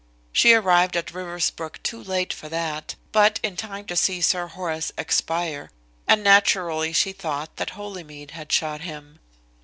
She 0.33 0.53
arrived 0.53 0.97
at 0.97 1.13
Riversbrook 1.13 1.83
too 1.83 2.03
late 2.03 2.33
for 2.33 2.49
that, 2.49 2.95
but 3.11 3.39
in 3.43 3.55
time 3.55 3.85
to 3.85 3.95
see 3.95 4.19
Sir 4.19 4.47
Horace 4.47 4.91
expire, 4.97 5.69
and 6.07 6.23
naturally 6.23 6.91
she 6.91 7.11
thought 7.13 7.55
that 7.57 7.73
Holymead 7.77 8.31
had 8.31 8.51
shot 8.51 8.81
him. 8.81 9.19